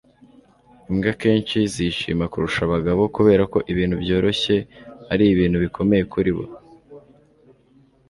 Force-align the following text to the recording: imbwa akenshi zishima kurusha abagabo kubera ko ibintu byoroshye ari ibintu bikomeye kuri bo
imbwa 0.89 1.09
akenshi 1.15 1.57
zishima 1.73 2.25
kurusha 2.31 2.61
abagabo 2.67 3.01
kubera 3.15 3.43
ko 3.53 3.59
ibintu 3.71 3.95
byoroshye 4.03 4.55
ari 5.11 5.23
ibintu 5.33 5.57
bikomeye 5.63 6.03
kuri 6.13 6.31
bo 6.37 6.45